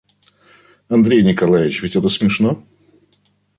Аркадий 0.89 1.21
Николаич, 1.23 1.83
ведь 1.83 1.95
это 1.95 2.09
смешно? 2.09 2.63